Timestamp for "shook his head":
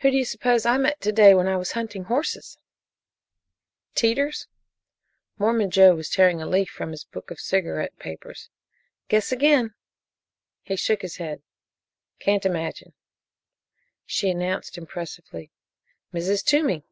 10.76-11.40